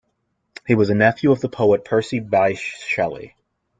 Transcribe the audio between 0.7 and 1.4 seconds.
was a nephew